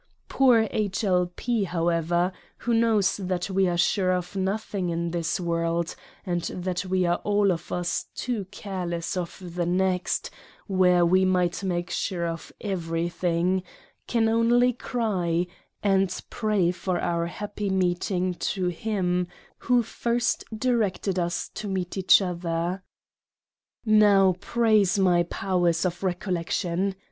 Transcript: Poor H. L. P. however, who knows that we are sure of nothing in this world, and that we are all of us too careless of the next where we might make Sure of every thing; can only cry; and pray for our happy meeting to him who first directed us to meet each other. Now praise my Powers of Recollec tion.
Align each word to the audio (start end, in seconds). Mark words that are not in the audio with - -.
Poor 0.27 0.67
H. 0.71 1.03
L. 1.03 1.31
P. 1.35 1.65
however, 1.65 2.31
who 2.57 2.73
knows 2.73 3.17
that 3.17 3.51
we 3.51 3.67
are 3.67 3.77
sure 3.77 4.11
of 4.11 4.35
nothing 4.35 4.89
in 4.89 5.11
this 5.11 5.39
world, 5.39 5.95
and 6.25 6.41
that 6.45 6.83
we 6.85 7.05
are 7.05 7.17
all 7.17 7.51
of 7.51 7.71
us 7.71 8.07
too 8.15 8.45
careless 8.45 9.15
of 9.15 9.39
the 9.53 9.67
next 9.67 10.31
where 10.65 11.05
we 11.05 11.23
might 11.23 11.61
make 11.63 11.91
Sure 11.91 12.25
of 12.25 12.51
every 12.61 13.09
thing; 13.09 13.61
can 14.07 14.27
only 14.27 14.73
cry; 14.73 15.45
and 15.83 16.19
pray 16.31 16.71
for 16.71 16.99
our 16.99 17.27
happy 17.27 17.69
meeting 17.69 18.33
to 18.33 18.69
him 18.69 19.27
who 19.59 19.83
first 19.83 20.43
directed 20.57 21.19
us 21.19 21.47
to 21.49 21.67
meet 21.67 21.95
each 21.95 22.23
other. 22.23 22.81
Now 23.85 24.33
praise 24.39 24.97
my 24.97 25.21
Powers 25.21 25.85
of 25.85 25.99
Recollec 26.01 26.49
tion. 26.49 26.95